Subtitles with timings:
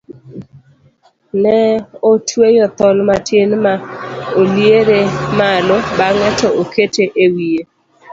[1.41, 1.59] ne
[2.11, 3.73] otweyo thol matin ma
[4.39, 4.99] oliere
[5.39, 7.61] malo bang'e to okete e wiye